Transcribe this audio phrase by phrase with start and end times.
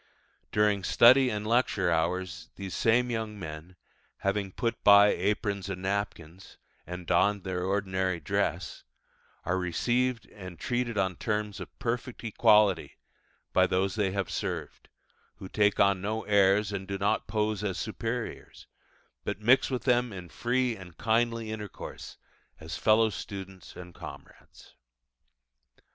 [0.51, 3.75] During study and lecture hours these same young men,
[4.21, 8.83] having put by aprons and napkins, and donned their ordinary dress,
[9.45, 12.97] are received and treated on terms of perfect equality
[13.53, 14.89] by those they have served,
[15.35, 18.65] who take on no airs, and do not pose as superiors,
[19.23, 22.17] but mix with them in free and kindly intercourse
[22.59, 24.73] as fellow students and comrades.